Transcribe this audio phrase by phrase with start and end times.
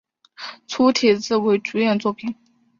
[0.65, 2.35] 粗体字为主演作品